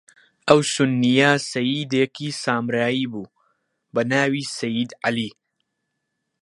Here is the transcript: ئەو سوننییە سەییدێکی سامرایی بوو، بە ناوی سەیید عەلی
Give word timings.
ئەو 0.47 0.59
سوننییە 0.73 1.31
سەییدێکی 1.51 2.29
سامرایی 2.43 3.09
بوو، 3.11 3.33
بە 3.93 4.01
ناوی 4.11 4.43
سەیید 4.57 4.91
عەلی 5.05 5.31